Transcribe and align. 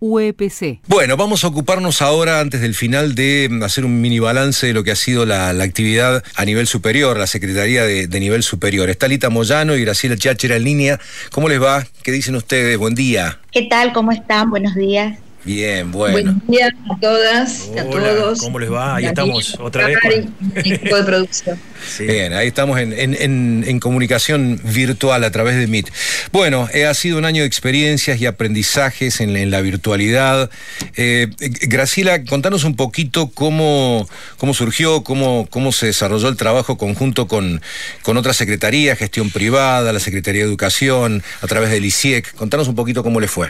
UEPC. 0.00 0.80
Bueno, 0.86 1.16
vamos 1.16 1.44
a 1.44 1.48
ocuparnos 1.48 2.02
ahora, 2.02 2.40
antes 2.40 2.60
del 2.60 2.74
final, 2.74 3.14
de 3.14 3.48
hacer 3.62 3.84
un 3.84 4.00
mini 4.00 4.18
balance 4.18 4.66
de 4.66 4.72
lo 4.72 4.84
que 4.84 4.92
ha 4.92 4.96
sido 4.96 5.26
la, 5.26 5.50
actividad 5.50 6.22
a 6.36 6.44
nivel 6.44 6.66
superior, 6.66 7.18
la 7.18 7.26
Secretaría 7.26 7.84
de, 7.84 8.20
Nivel 8.20 8.42
Superior. 8.42 8.90
Está 8.90 9.08
Lita 9.08 9.30
Moyano 9.30 9.76
y 9.76 9.82
Graciela 9.82 10.16
Cháchera 10.16 10.56
en 10.56 10.64
línea. 10.64 11.00
¿Cómo 11.30 11.48
les 11.48 11.62
va? 11.62 11.86
¿Qué 12.02 12.12
dicen 12.12 12.34
ustedes? 12.36 12.76
Buen 12.78 12.94
día. 12.94 13.38
¿Qué 13.52 13.62
tal? 13.62 13.92
¿Cómo 13.92 14.12
están? 14.12 14.50
Buenos 14.50 14.74
días. 14.74 15.18
Bien, 15.48 15.90
bueno. 15.90 16.12
Buenos 16.12 16.46
días 16.46 16.74
a 16.90 17.00
todas, 17.00 17.70
a 17.74 17.84
todos. 17.84 18.40
¿Cómo 18.40 18.58
les 18.58 18.70
va? 18.70 18.96
Ahí 18.96 19.06
estamos 19.06 19.58
otra 19.58 19.86
vez. 19.86 19.96
Equipo 20.56 20.94
de 20.94 21.04
producción. 21.04 21.58
Bien, 21.98 22.34
ahí 22.34 22.48
estamos 22.48 22.78
en, 22.78 23.80
comunicación 23.80 24.60
virtual 24.62 25.24
a 25.24 25.30
través 25.30 25.56
de 25.56 25.66
Meet. 25.66 25.90
Bueno, 26.32 26.68
eh, 26.74 26.84
ha 26.84 26.92
sido 26.92 27.16
un 27.16 27.24
año 27.24 27.40
de 27.40 27.48
experiencias 27.48 28.20
y 28.20 28.26
aprendizajes 28.26 29.22
en, 29.22 29.50
la 29.50 29.62
virtualidad. 29.62 30.50
Eh, 30.96 31.28
Graciela, 31.38 32.22
contanos 32.24 32.64
un 32.64 32.76
poquito 32.76 33.30
cómo, 33.30 34.06
cómo 34.36 34.52
surgió, 34.52 35.02
cómo, 35.02 35.46
cómo 35.48 35.72
se 35.72 35.86
desarrolló 35.86 36.28
el 36.28 36.36
trabajo 36.36 36.76
conjunto 36.76 37.26
con, 37.26 37.62
con 38.02 38.18
otras 38.18 38.36
secretarías, 38.36 38.98
gestión 38.98 39.30
privada, 39.30 39.94
la 39.94 40.00
Secretaría 40.00 40.42
de 40.42 40.48
Educación, 40.48 41.22
a 41.40 41.46
través 41.46 41.70
del 41.70 41.86
ICIEC. 41.86 42.34
Contanos 42.34 42.68
un 42.68 42.74
poquito 42.74 43.02
cómo 43.02 43.18
le 43.18 43.28
fue. 43.28 43.48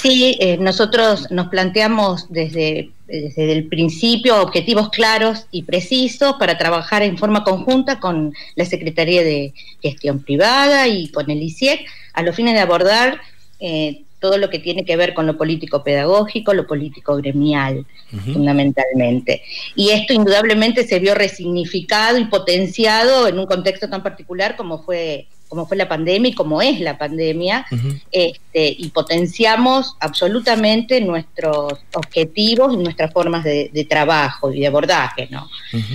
Sí, 0.00 0.38
eh, 0.40 0.56
nosotros 0.56 1.30
nos 1.30 1.48
planteamos 1.48 2.26
desde, 2.30 2.90
desde 3.06 3.52
el 3.52 3.66
principio 3.66 4.40
objetivos 4.40 4.88
claros 4.88 5.46
y 5.50 5.64
precisos 5.64 6.36
para 6.38 6.56
trabajar 6.56 7.02
en 7.02 7.18
forma 7.18 7.44
conjunta 7.44 8.00
con 8.00 8.32
la 8.54 8.64
Secretaría 8.64 9.22
de 9.22 9.52
Gestión 9.82 10.22
Privada 10.22 10.88
y 10.88 11.08
con 11.08 11.30
el 11.30 11.42
ICIEC 11.42 11.84
a 12.14 12.22
los 12.22 12.34
fines 12.34 12.54
de 12.54 12.60
abordar 12.60 13.20
eh, 13.58 14.04
todo 14.20 14.38
lo 14.38 14.48
que 14.48 14.58
tiene 14.58 14.86
que 14.86 14.96
ver 14.96 15.12
con 15.12 15.26
lo 15.26 15.36
político 15.36 15.84
pedagógico, 15.84 16.54
lo 16.54 16.66
político 16.66 17.16
gremial, 17.16 17.86
fundamentalmente. 18.32 19.42
Y 19.74 19.90
esto 19.90 20.12
indudablemente 20.12 20.86
se 20.86 20.98
vio 20.98 21.14
resignificado 21.14 22.18
y 22.18 22.24
potenciado 22.26 23.28
en 23.28 23.38
un 23.38 23.46
contexto 23.46 23.88
tan 23.88 24.02
particular 24.02 24.56
como 24.56 24.82
fue 24.82 25.26
como 25.50 25.66
fue 25.66 25.76
la 25.76 25.88
pandemia 25.88 26.30
y 26.30 26.34
como 26.34 26.62
es 26.62 26.80
la 26.80 26.96
pandemia, 26.96 27.66
este, 28.12 28.76
y 28.78 28.88
potenciamos 28.90 29.96
absolutamente 29.98 31.00
nuestros 31.00 31.72
objetivos 31.92 32.72
y 32.72 32.76
nuestras 32.76 33.12
formas 33.12 33.42
de, 33.42 33.86
trabajo 33.90 34.52
y 34.52 34.60
de 34.60 34.68
abordaje. 34.68 35.26
¿no? 35.28 35.50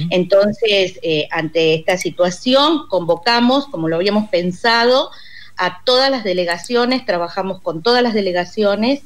Entonces, 0.09 0.99
eh, 1.01 1.29
ante 1.31 1.73
esta 1.73 1.97
situación, 1.97 2.87
convocamos, 2.89 3.67
como 3.67 3.87
lo 3.87 3.95
habíamos 3.95 4.27
pensado, 4.27 5.09
a 5.55 5.81
todas 5.85 6.11
las 6.11 6.25
delegaciones, 6.25 7.05
trabajamos 7.05 7.61
con 7.61 7.81
todas 7.81 8.03
las 8.03 8.13
delegaciones, 8.13 9.03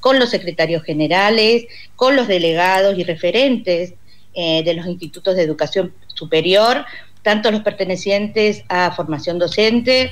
con 0.00 0.18
los 0.18 0.30
secretarios 0.30 0.82
generales, 0.82 1.66
con 1.94 2.16
los 2.16 2.26
delegados 2.26 2.98
y 2.98 3.04
referentes 3.04 3.92
eh, 4.32 4.62
de 4.64 4.72
los 4.72 4.86
institutos 4.86 5.36
de 5.36 5.42
educación 5.42 5.92
superior, 6.06 6.86
tanto 7.22 7.50
los 7.50 7.62
pertenecientes 7.62 8.64
a 8.68 8.92
formación 8.92 9.38
docente, 9.38 10.10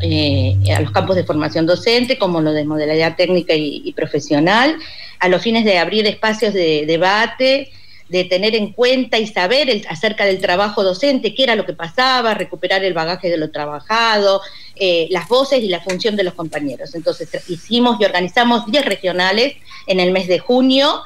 eh, 0.00 0.56
a 0.76 0.80
los 0.80 0.90
campos 0.90 1.16
de 1.16 1.24
formación 1.24 1.66
docente, 1.66 2.18
como 2.18 2.40
los 2.40 2.54
de 2.54 2.64
modalidad 2.64 3.16
técnica 3.16 3.54
y, 3.54 3.92
profesional, 3.92 4.76
a 5.20 5.28
los 5.28 5.40
fines 5.40 5.64
de 5.64 5.78
abrir 5.78 6.06
espacios 6.06 6.52
de 6.52 6.84
debate, 6.86 7.70
de 8.08 8.24
tener 8.24 8.54
en 8.54 8.72
cuenta 8.72 9.18
y 9.18 9.26
saber 9.26 9.82
acerca 9.88 10.26
del 10.26 10.40
trabajo 10.40 10.82
docente, 10.82 11.34
qué 11.34 11.44
era 11.44 11.56
lo 11.56 11.64
que 11.64 11.72
pasaba, 11.72 12.34
recuperar 12.34 12.84
el 12.84 12.92
bagaje 12.92 13.30
de 13.30 13.38
lo 13.38 13.50
trabajado, 13.50 14.42
eh, 14.76 15.06
las 15.10 15.28
voces 15.28 15.62
y 15.62 15.68
la 15.68 15.80
función 15.80 16.16
de 16.16 16.24
los 16.24 16.34
compañeros. 16.34 16.94
Entonces 16.94 17.28
hicimos 17.48 17.98
y 18.00 18.04
organizamos 18.04 18.66
10 18.66 18.84
regionales 18.84 19.54
en 19.86 20.00
el 20.00 20.12
mes 20.12 20.28
de 20.28 20.38
junio, 20.38 21.00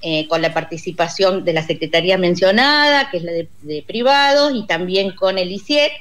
eh, 0.00 0.28
con 0.28 0.42
la 0.42 0.54
participación 0.54 1.44
de 1.44 1.52
la 1.52 1.62
Secretaría 1.62 2.16
mencionada, 2.18 3.10
que 3.10 3.16
es 3.16 3.24
la 3.24 3.32
de, 3.32 3.84
privados, 3.86 4.52
y 4.54 4.64
también 4.66 5.10
con 5.12 5.38
el 5.38 5.50
ICIEC. 5.50 5.92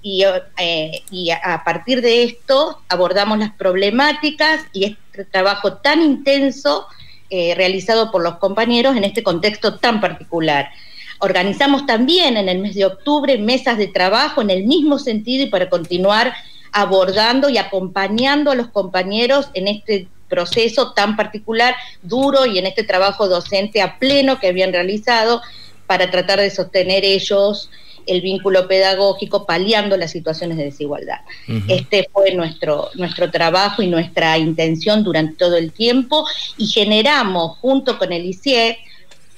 Y, 0.00 0.24
eh, 0.58 1.02
a, 1.44 1.62
partir 1.62 2.00
de 2.00 2.24
esto 2.24 2.80
abordamos 2.88 3.38
las 3.38 3.52
problemáticas 3.52 4.62
y 4.72 4.84
este 4.84 5.24
trabajo 5.24 5.74
tan 5.74 6.02
intenso 6.02 6.86
eh, 7.30 7.54
realizado 7.54 8.10
por 8.10 8.22
los 8.22 8.36
compañeros 8.38 8.96
en 8.96 9.04
este 9.04 9.22
contexto 9.22 9.78
tan 9.78 10.00
particular. 10.00 10.70
Organizamos 11.18 11.86
también 11.86 12.36
en 12.36 12.48
el 12.48 12.58
mes 12.58 12.74
de 12.74 12.84
octubre 12.84 13.38
mesas 13.38 13.78
de 13.78 13.86
trabajo 13.86 14.42
en 14.42 14.50
el 14.50 14.64
mismo 14.64 14.98
sentido 14.98 15.44
y 15.44 15.50
para 15.50 15.68
continuar 15.68 16.32
abordando 16.72 17.48
y 17.48 17.58
acompañando 17.58 18.50
a 18.50 18.54
los 18.54 18.68
compañeros 18.68 19.50
en 19.54 19.68
este 19.68 20.08
proceso 20.32 20.94
tan 20.94 21.14
particular, 21.14 21.74
duro 22.00 22.46
y 22.46 22.58
en 22.58 22.64
este 22.64 22.84
trabajo 22.84 23.28
docente 23.28 23.82
a 23.82 23.98
pleno 23.98 24.40
que 24.40 24.48
habían 24.48 24.72
realizado 24.72 25.42
para 25.86 26.10
tratar 26.10 26.40
de 26.40 26.48
sostener 26.48 27.04
ellos 27.04 27.68
el 28.06 28.22
vínculo 28.22 28.66
pedagógico, 28.66 29.44
paliando 29.44 29.98
las 29.98 30.10
situaciones 30.10 30.56
de 30.56 30.64
desigualdad. 30.64 31.20
Este 31.68 32.08
fue 32.10 32.32
nuestro, 32.32 32.88
nuestro 32.94 33.30
trabajo 33.30 33.82
y 33.82 33.88
nuestra 33.88 34.38
intención 34.38 35.04
durante 35.04 35.34
todo 35.36 35.56
el 35.56 35.70
tiempo 35.70 36.26
y 36.56 36.66
generamos 36.66 37.58
junto 37.58 37.98
con 37.98 38.10
el 38.10 38.24
ICIE 38.24 38.78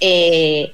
eh, 0.01 0.73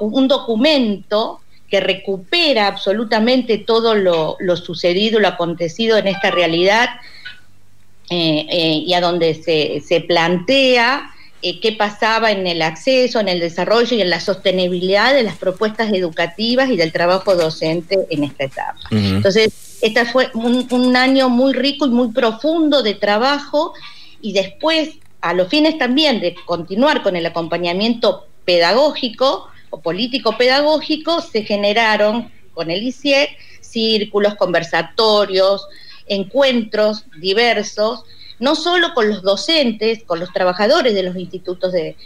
un 0.00 0.28
documento 0.28 1.40
que 1.70 1.80
recupera 1.80 2.66
absolutamente 2.66 3.58
todo 3.58 3.94
lo, 3.94 4.36
lo 4.38 4.56
sucedido, 4.56 5.18
lo 5.18 5.28
acontecido 5.28 5.96
en 5.96 6.06
esta 6.06 6.30
realidad 6.30 6.90
eh, 8.10 8.46
eh, 8.50 8.82
y 8.86 8.92
a 8.94 9.00
donde 9.00 9.34
se, 9.34 9.82
se 9.86 10.00
plantea 10.00 11.10
eh, 11.42 11.60
qué 11.60 11.72
pasaba 11.72 12.30
en 12.30 12.46
el 12.46 12.62
acceso, 12.62 13.20
en 13.20 13.28
el 13.28 13.40
desarrollo 13.40 13.96
y 13.96 14.00
en 14.00 14.10
la 14.10 14.20
sostenibilidad 14.20 15.14
de 15.14 15.22
las 15.22 15.36
propuestas 15.36 15.92
educativas 15.92 16.70
y 16.70 16.76
del 16.76 16.92
trabajo 16.92 17.34
docente 17.34 17.98
en 18.10 18.24
esta 18.24 18.44
etapa. 18.44 18.78
Entonces, 18.90 19.78
este 19.82 20.04
fue 20.06 20.30
un, 20.34 20.66
un, 20.70 20.96
año 20.96 21.28
muy 21.28 21.52
rico 21.52 21.86
y 21.86 21.90
muy 21.90 22.12
profundo 22.12 22.82
de 22.82 22.94
trabajo 22.94 23.74
y 24.22 24.32
después, 24.32 24.90
a 25.20 25.34
los 25.34 25.48
fines 25.48 25.76
también 25.76 26.20
de 26.20 26.34
continuar 26.46 27.02
con 27.02 27.16
el 27.16 27.26
acompañamiento 27.26 28.26
pedagógico 28.44 29.48
o 29.70 29.80
político 29.80 30.36
pedagógico, 30.38 31.20
se 31.20 31.42
generaron 31.42 32.30
con 32.54 32.70
el 32.70 32.82
ICIE 32.82 33.36
círculos, 33.60 34.36
conversatorios, 34.36 35.66
encuentros 36.06 37.04
diversos, 37.18 38.04
no 38.38 38.54
solo 38.54 38.94
con 38.94 39.08
los 39.08 39.22
docentes, 39.22 40.02
con 40.04 40.20
los 40.20 40.32
trabajadores 40.32 40.94
de 40.94 41.02
los 41.02 41.16
institutos 41.16 41.72
de, 41.72 41.96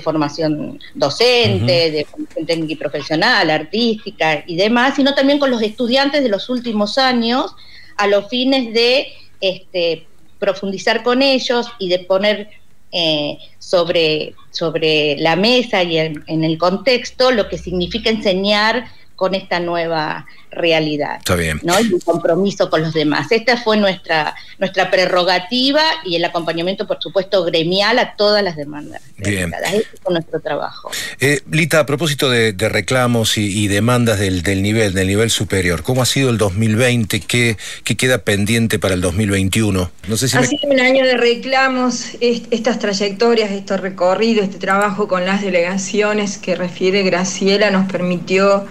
formación 0.00 0.78
docente, 0.94 1.90
de 1.90 2.04
formación 2.04 2.46
técnica 2.46 2.72
y 2.72 2.76
profesional, 2.76 3.50
artística 3.50 4.44
y 4.46 4.56
demás, 4.56 4.96
sino 4.96 5.14
también 5.14 5.38
con 5.38 5.50
los 5.50 5.62
estudiantes 5.62 6.22
de 6.22 6.28
los 6.28 6.48
últimos 6.48 6.98
años 6.98 7.54
a 7.96 8.06
los 8.06 8.28
fines 8.28 8.72
de 8.74 9.08
este, 9.40 10.06
profundizar 10.38 11.02
con 11.02 11.22
ellos 11.22 11.66
y 11.78 11.88
de 11.88 12.00
poner 12.00 12.48
eh, 12.92 13.38
sobre, 13.60 14.34
sobre 14.50 15.16
la 15.18 15.36
mesa 15.36 15.84
y 15.84 15.96
en, 15.96 16.24
el 16.26 16.58
contexto 16.58 17.30
lo 17.30 17.48
que 17.48 17.56
significa 17.56 18.10
enseñar 18.10 18.86
con 19.20 19.34
esta 19.34 19.60
nueva 19.60 20.24
realidad. 20.50 21.16
Está 21.18 21.34
bien. 21.34 21.60
¿no? 21.62 21.78
Y 21.78 21.92
el 21.92 22.02
compromiso 22.02 22.70
con 22.70 22.80
los 22.80 22.94
demás. 22.94 23.30
Esta 23.30 23.58
fue 23.58 23.76
nuestra, 23.76 24.34
nuestra 24.58 24.90
prerrogativa 24.90 25.82
y 26.06 26.16
el 26.16 26.24
acompañamiento, 26.24 26.86
por 26.86 27.02
supuesto, 27.02 27.44
gremial 27.44 27.98
a 27.98 28.16
todas 28.16 28.42
las 28.42 28.56
demandas. 28.56 29.02
Bien. 29.18 29.52
Este 29.62 29.98
fue 30.02 30.14
nuestro 30.14 30.40
trabajo. 30.40 30.90
Eh, 31.20 31.42
Lita, 31.50 31.80
a 31.80 31.84
propósito 31.84 32.30
de, 32.30 32.54
reclamos 32.70 33.36
y, 33.36 33.68
demandas 33.68 34.18
del, 34.18 34.42
nivel, 34.62 34.94
del 34.94 35.08
nivel 35.08 35.28
superior, 35.28 35.82
¿cómo 35.82 36.00
ha 36.00 36.06
sido 36.06 36.30
el 36.30 36.38
2020? 36.38 37.20
¿Qué, 37.20 37.58
qué 37.84 37.96
queda 37.98 38.24
pendiente 38.24 38.78
para 38.78 38.94
el 38.94 39.02
2021? 39.02 39.90
No 40.08 40.16
sé 40.16 40.28
si 40.28 40.38
ha 40.38 40.44
sido 40.44 40.66
un 40.66 40.80
año 40.80 41.04
de 41.04 41.18
reclamos, 41.18 42.16
estas 42.22 42.78
trayectorias, 42.78 43.50
estos 43.50 43.80
recorridos, 43.80 44.44
este 44.44 44.58
trabajo 44.58 45.08
con 45.08 45.26
las 45.26 45.42
delegaciones 45.42 46.38
que 46.38 46.56
refiere 46.56 47.02
Graciela 47.02 47.70
nos 47.70 47.86
permitió 47.92 48.66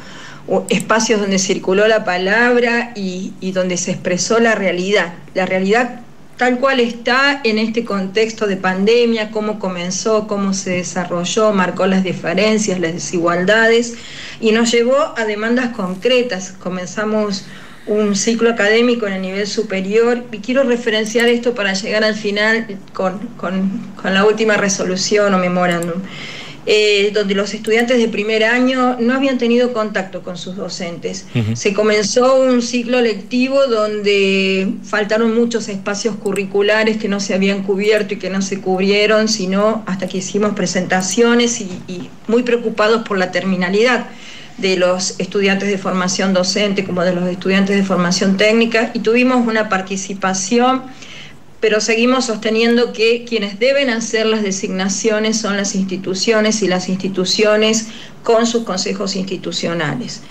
espacios 0.70 1.20
donde 1.20 1.40
circuló 1.40 1.88
la 1.88 2.04
palabra 2.04 2.92
y, 2.96 3.34
donde 3.52 3.78
se 3.78 3.92
expresó 3.92 4.40
la 4.40 4.56
realidad, 4.56 5.14
la 5.34 5.46
realidad 5.46 6.02
tal 6.38 6.58
cual 6.60 6.80
está 6.80 7.42
en 7.44 7.58
este 7.58 7.84
contexto 7.84 8.48
de 8.48 8.56
pandemia, 8.56 9.30
cómo 9.30 9.60
comenzó, 9.60 10.26
cómo 10.26 10.54
se 10.54 10.72
desarrolló, 10.72 11.52
marcó 11.52 11.86
las 11.86 12.04
diferencias, 12.04 12.80
las 12.80 12.94
desigualdades 12.94 13.96
y 14.40 14.54
nos 14.54 14.72
llevó 14.72 15.14
a 15.18 15.26
demandas 15.26 15.76
concretas. 15.76 16.54
Comenzamos 16.58 17.44
un 17.88 18.16
ciclo 18.16 18.52
académico 18.52 19.06
en 19.06 19.14
el 19.14 19.22
nivel 19.22 19.48
superior 19.48 20.24
y 20.32 20.38
quiero 20.38 20.64
referenciar 20.64 21.28
esto 21.28 21.54
para 21.56 21.74
llegar 21.74 22.06
al 22.06 22.16
final 22.16 22.78
con, 22.94 23.20
con 23.38 24.14
la 24.14 24.24
última 24.24 24.56
resolución 24.56 25.34
o 25.34 25.38
memorándum. 25.40 26.02
Eh, 26.72 27.10
donde 27.16 27.34
los 27.34 27.56
estudiantes 27.56 27.98
de 27.98 28.08
primer 28.10 28.44
año 28.44 28.96
no 29.00 29.16
habían 29.16 29.40
tenido 29.40 29.74
contacto 29.74 30.22
con 30.22 30.38
sus 30.38 30.56
docentes. 30.56 31.26
Se 31.56 31.74
comenzó 31.74 32.40
un 32.44 32.62
ciclo 32.62 33.02
lectivo 33.02 33.66
donde 33.66 34.72
faltaron 34.84 35.34
muchos 35.34 35.68
espacios 35.68 36.18
curriculares 36.18 36.98
que 36.98 37.08
no 37.08 37.20
se 37.20 37.34
habían 37.34 37.64
cubierto 37.64 38.14
y 38.14 38.18
que 38.18 38.30
no 38.30 38.44
se 38.44 38.62
cubrieron, 38.62 39.30
sino 39.30 39.82
hasta 39.88 40.08
que 40.08 40.20
hicimos 40.20 40.54
presentaciones 40.54 41.60
y 41.60 42.10
muy 42.28 42.44
preocupados 42.44 43.02
por 43.02 43.18
la 43.18 43.32
terminalidad 43.32 44.06
de 44.60 44.78
los 44.78 45.20
estudiantes 45.20 45.70
de 45.70 45.78
formación 45.80 46.34
docente 46.34 46.84
como 46.84 47.02
de 47.04 47.14
los 47.14 47.28
estudiantes 47.28 47.76
de 47.76 47.84
formación 47.84 48.38
técnica 48.38 48.92
y 48.94 49.00
tuvimos 49.00 49.48
una 49.48 49.70
participación 49.70 50.84
pero 51.60 51.82
seguimos 51.82 52.26
sosteniendo 52.26 52.94
que 52.94 53.26
quienes 53.26 53.60
deben 53.60 53.90
hacer 53.90 54.26
las 54.26 54.44
designaciones 54.44 55.38
son 55.38 55.58
las 55.58 55.76
instituciones 55.76 56.62
y 56.62 56.68
las 56.68 56.88
instituciones 56.88 57.88
con 58.24 58.46
sus 58.48 58.64
consejos 58.64 59.16
institucionales. 59.16 60.22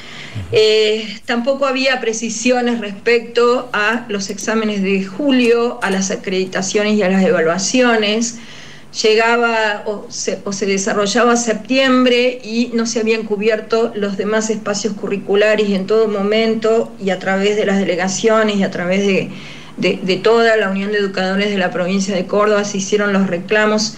Eh, 0.53 1.21
tampoco 1.27 1.67
había 1.67 2.01
precisiones 2.01 2.81
respecto 2.81 3.69
a 3.73 4.07
los 4.09 4.31
exámenes 4.31 4.83
de 4.83 5.05
julio, 5.05 5.79
a 5.83 5.91
las 5.91 6.11
acreditaciones 6.11 6.95
y 6.95 7.03
a 7.03 7.09
las 7.11 7.23
evaluaciones. 7.25 8.39
Llegaba 9.03 9.83
o 9.85 10.07
se, 10.09 10.39
o 10.45 10.53
se 10.53 10.65
desarrollaba 10.65 11.37
septiembre 11.37 12.41
y 12.43 12.71
no 12.73 12.87
se 12.87 13.01
habían 13.01 13.25
cubierto 13.25 13.93
los 13.95 14.17
demás 14.17 14.49
espacios 14.49 14.95
curriculares 14.95 15.69
y 15.69 15.75
en 15.75 15.87
todo 15.87 16.09
momento 16.09 16.91
y 16.99 17.11
a 17.11 17.19
través 17.19 17.57
de 17.57 17.67
las 17.67 17.79
delegaciones 17.79 18.57
y 18.57 18.63
a 18.63 18.71
través 18.71 19.07
de 19.07 19.31
de, 19.79 20.21
toda 20.23 20.57
la 20.57 20.71
Unión 20.71 20.93
de 20.93 20.99
Educadores 20.99 21.51
de 21.51 21.59
la 21.59 21.71
provincia 21.71 22.15
de 22.15 22.27
Córdoba 22.27 22.65
se 22.65 22.79
hicieron 22.79 23.13
los 23.13 23.27
reclamos 23.27 23.97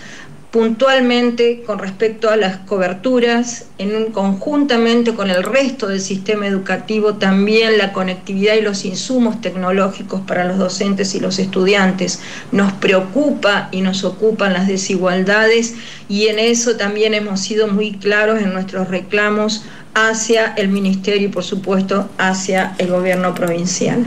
puntualmente 0.51 1.63
con 1.65 1.79
respecto 1.79 2.29
a 2.29 2.37
las 2.37 2.57
coberturas, 2.59 3.67
en 3.79 3.95
un, 3.95 4.07
conjuntamente 4.07 5.15
con 5.15 5.31
el 5.31 5.45
resto 5.45 5.87
del 5.87 6.01
sistema 6.01 6.45
educativo, 6.45 7.15
también 7.15 7.79
la 7.79 7.93
conectividad 7.93 8.57
y 8.57 8.61
los 8.61 8.85
insumos 8.85 9.41
tecnológicos 9.41 10.23
para 10.23 10.45
los 10.45 10.59
docentes 10.59 11.15
y 11.15 11.21
los 11.21 11.39
estudiantes. 11.39 12.19
Nos 12.51 12.73
preocupa 12.73 13.69
y 13.71 13.81
nos 13.81 14.03
ocupan 14.03 14.53
las 14.53 14.67
desigualdades 14.67 15.75
y 16.09 16.27
en 16.27 16.41
eso 16.41 16.77
también 16.77 17.15
hemos 17.15 17.39
sido 17.39 17.69
muy 17.69 17.93
claros 17.93 18.41
en 18.41 18.53
nuestros 18.53 18.89
reclamos 18.89 19.65
hacia 20.09 20.55
el 20.57 20.69
ministerio 20.69 21.27
y 21.27 21.31
por 21.31 21.45
supuesto 21.45 22.09
hacia 22.19 22.75
el 22.79 22.89
gobierno 22.89 23.35
provincial. 23.35 24.07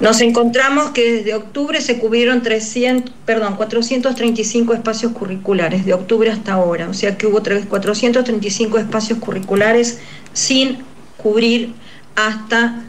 Nos 0.00 0.20
encontramos 0.20 0.90
que 0.90 1.12
desde 1.12 1.34
octubre 1.34 1.80
se 1.80 1.98
cubrieron 1.98 2.42
300, 2.42 3.12
perdón, 3.26 3.56
435 3.56 4.74
espacios 4.74 5.12
curriculares, 5.12 5.84
de 5.84 5.94
octubre 5.94 6.30
hasta 6.30 6.54
ahora, 6.54 6.88
o 6.88 6.94
sea 6.94 7.16
que 7.16 7.26
hubo 7.26 7.42
435 7.42 8.78
espacios 8.78 9.18
curriculares 9.18 9.98
sin 10.32 10.78
cubrir 11.16 11.74
hasta, 12.14 12.82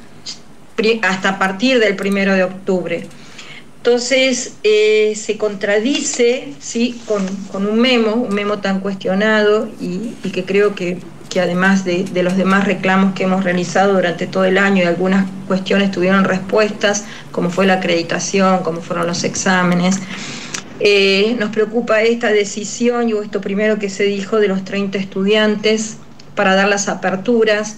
hasta 1.01 1.39
partir 1.39 1.79
del 1.79 1.95
primero 1.95 2.33
de 2.33 2.43
octubre. 2.43 3.07
Entonces 3.77 4.53
eh, 4.63 5.13
se 5.17 5.37
contradice 5.37 6.53
¿sí? 6.59 7.01
Con, 7.05 7.67
un 7.67 7.79
memo, 7.81 8.13
un 8.13 8.33
memo 8.33 8.59
tan 8.59 8.79
cuestionado 8.79 9.67
y 9.81 10.29
que 10.29 10.45
creo 10.45 10.73
que 10.73 10.99
que 11.33 11.41
además 11.41 11.83
de, 11.83 12.06
los 12.21 12.38
demás 12.38 12.65
reclamos 12.65 13.15
que 13.15 13.24
hemos 13.24 13.44
realizado 13.44 13.94
durante 13.94 14.27
todo 14.27 14.45
el 14.45 14.59
año 14.59 14.83
y 14.83 14.85
algunas 14.85 15.25
cuestiones 15.47 15.89
tuvieron 15.89 16.25
respuestas, 16.25 17.06
como 17.31 17.50
fue 17.50 17.65
la 17.65 17.75
acreditación, 17.75 18.62
como 18.62 18.81
fueron 18.81 19.07
los 19.07 19.24
exámenes. 19.24 19.95
Eh, 20.80 21.35
nos 21.39 21.50
preocupa 21.50 22.03
esta 22.03 22.27
decisión 22.27 23.09
y 23.09 23.13
esto 23.13 23.41
primero 23.41 23.80
que 23.80 23.89
se 23.89 24.03
dijo 24.03 24.39
de 24.39 24.47
los 24.47 24.63
30 24.63 25.00
estudiantes 25.00 25.97
para 26.35 26.53
dar 26.53 26.68
las 26.68 26.88
aperturas. 26.88 27.77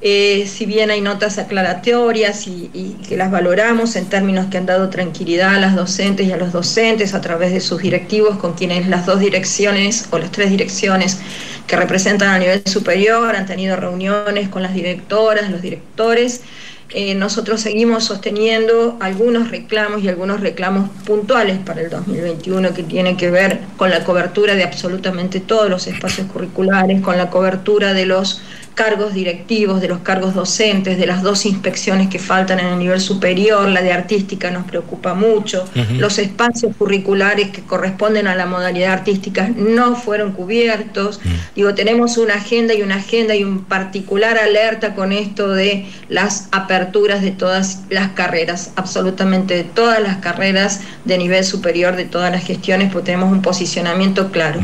Eh, 0.00 0.46
si 0.50 0.64
bien 0.64 0.90
hay 0.90 1.02
notas 1.02 1.38
aclaratorias 1.38 2.46
y, 2.46 2.70
y, 2.72 2.96
que 3.06 3.16
las 3.16 3.30
valoramos 3.30 3.96
en 3.96 4.06
términos 4.06 4.46
que 4.50 4.58
han 4.58 4.66
dado 4.66 4.88
tranquilidad 4.90 5.54
a 5.54 5.60
las 5.60 5.76
docentes 5.76 6.26
y 6.26 6.32
a 6.32 6.36
los 6.36 6.52
docentes 6.52 7.14
a 7.14 7.20
través 7.20 7.52
de 7.52 7.60
sus 7.60 7.82
directivos, 7.82 8.38
con 8.38 8.54
quienes 8.54 8.88
las 8.88 9.06
dos 9.06 9.20
direcciones 9.20 10.08
o 10.10 10.18
las 10.18 10.30
tres 10.30 10.50
direcciones 10.50 11.20
que 11.66 11.76
representan 11.76 12.28
a 12.28 12.38
nivel 12.38 12.62
superior, 12.66 13.34
han 13.34 13.46
tenido 13.46 13.76
reuniones 13.76 14.48
con 14.48 14.62
las 14.62 14.74
directoras, 14.74 15.50
los 15.50 15.62
directores. 15.62 16.42
Eh, 16.90 17.14
nosotros 17.14 17.60
seguimos 17.60 18.04
sosteniendo 18.04 18.96
algunos 19.00 19.50
reclamos 19.50 20.04
y 20.04 20.08
algunos 20.08 20.40
reclamos 20.40 20.90
puntuales 21.04 21.58
para 21.58 21.80
el 21.80 21.90
2021 21.90 22.74
que 22.74 22.82
tienen 22.82 23.16
que 23.16 23.30
ver 23.30 23.60
con 23.76 23.90
la 23.90 24.04
cobertura 24.04 24.54
de 24.54 24.64
absolutamente 24.64 25.40
todos 25.40 25.70
los 25.70 25.86
espacios 25.86 26.26
curriculares, 26.30 27.00
con 27.00 27.16
la 27.16 27.30
cobertura 27.30 27.94
de 27.94 28.06
los 28.06 28.42
cargos 28.74 29.14
directivos, 29.14 29.80
de 29.80 29.88
los 29.88 30.00
cargos 30.00 30.34
docentes, 30.34 30.98
de 30.98 31.06
las 31.06 31.22
dos 31.22 31.46
inspecciones 31.46 32.08
que 32.08 32.18
faltan 32.18 32.58
en 32.58 32.66
el 32.66 32.78
nivel 32.78 33.00
superior, 33.00 33.68
la 33.68 33.82
de 33.82 33.92
artística 33.92 34.50
nos 34.50 34.64
preocupa 34.64 35.14
mucho, 35.14 35.64
los 35.98 36.18
espacios 36.18 36.74
curriculares 36.76 37.50
que 37.50 37.62
corresponden 37.62 38.26
a 38.26 38.34
la 38.34 38.46
modalidad 38.46 38.92
artística 38.92 39.48
no 39.56 39.94
fueron 39.96 40.32
cubiertos. 40.32 41.20
Digo, 41.54 41.74
tenemos 41.74 42.18
una 42.18 42.34
agenda 42.34 42.74
y 42.74 42.82
una 42.82 42.96
agenda 42.96 43.34
y 43.34 43.44
un 43.44 43.64
particular 43.64 44.38
alerta 44.38 44.94
con 44.94 45.12
esto 45.12 45.48
de 45.48 45.86
las 46.08 46.48
aperturas 46.50 47.22
de 47.22 47.30
todas 47.30 47.82
las 47.90 48.10
carreras, 48.10 48.72
absolutamente 48.76 49.54
de 49.54 49.64
todas 49.64 50.00
las 50.00 50.16
carreras 50.16 50.80
de 51.04 51.18
nivel 51.18 51.44
superior, 51.44 51.96
de 51.96 52.04
todas 52.04 52.32
las 52.32 52.44
gestiones, 52.44 52.92
porque 52.92 53.06
tenemos 53.06 53.30
un 53.30 53.42
posicionamiento 53.42 54.30
claro. 54.30 54.60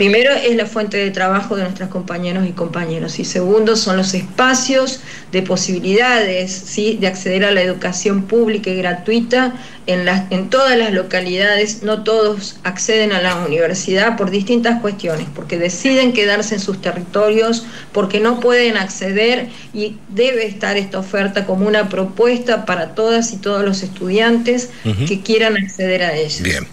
Primero 0.00 0.32
es 0.32 0.56
la 0.56 0.64
fuente 0.64 0.96
de 0.96 1.10
trabajo 1.10 1.56
de 1.56 1.62
nuestros 1.64 1.90
compañeros 1.90 2.46
y 2.48 2.52
compañeras 2.52 3.18
y 3.18 3.26
segundo 3.26 3.76
son 3.76 3.98
los 3.98 4.14
espacios 4.14 5.00
de 5.30 5.42
posibilidades 5.42 6.50
¿sí? 6.52 6.96
de 6.98 7.06
acceder 7.06 7.44
a 7.44 7.50
la 7.50 7.60
educación 7.60 8.22
pública 8.22 8.70
y 8.70 8.76
gratuita 8.76 9.52
en, 9.86 10.06
las, 10.06 10.32
en 10.32 10.48
todas 10.48 10.78
las 10.78 10.94
localidades. 10.94 11.82
No 11.82 12.02
todos 12.02 12.56
acceden 12.64 13.12
a 13.12 13.20
la 13.20 13.44
universidad 13.44 14.16
por 14.16 14.30
distintas 14.30 14.80
cuestiones, 14.80 15.26
porque 15.34 15.58
deciden 15.58 16.14
quedarse 16.14 16.54
en 16.54 16.62
sus 16.62 16.80
territorios, 16.80 17.66
porque 17.92 18.20
no 18.20 18.40
pueden 18.40 18.78
acceder 18.78 19.50
y 19.74 19.98
debe 20.08 20.46
estar 20.46 20.78
esta 20.78 20.98
oferta 20.98 21.44
como 21.44 21.68
una 21.68 21.90
propuesta 21.90 22.64
para 22.64 22.94
todas 22.94 23.34
y 23.34 23.36
todos 23.36 23.66
los 23.66 23.82
estudiantes 23.82 24.70
que 25.06 25.20
quieran 25.20 25.58
acceder 25.58 26.02
a 26.04 26.16
ella. 26.16 26.42
Bien. 26.42 26.66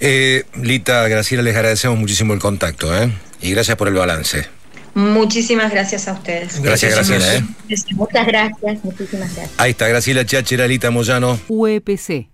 Eh, 0.00 0.44
Lita, 0.60 1.06
Graciela, 1.08 1.42
les 1.42 1.54
agradecemos 1.54 1.98
muchísimo 1.98 2.32
el 2.32 2.40
contacto 2.40 2.96
¿eh? 2.96 3.12
y 3.42 3.50
gracias 3.50 3.76
por 3.76 3.88
el 3.88 3.94
balance. 3.94 4.46
Muchísimas 4.94 5.70
gracias 5.70 6.08
a 6.08 6.14
ustedes. 6.14 6.60
Gracias, 6.60 6.94
Graciela. 6.94 7.36
¿eh? 7.36 7.44
Muchas 7.94 8.26
gracias, 8.26 8.84
muchísimas 8.84 9.34
gracias. 9.34 9.58
Ahí 9.58 9.72
está, 9.72 9.86
Graciela 9.88 10.24
Chachera, 10.24 10.66
Lita 10.66 10.90
Moyano. 10.90 11.38
UEPC 11.48 12.30